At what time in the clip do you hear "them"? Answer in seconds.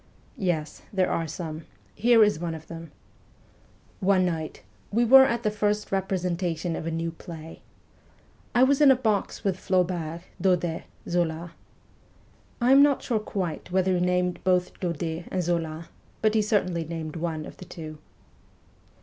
2.65-2.91